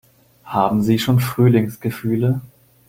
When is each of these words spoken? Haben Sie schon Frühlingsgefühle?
Haben 0.45 0.81
Sie 0.81 0.97
schon 0.97 1.19
Frühlingsgefühle? 1.19 2.41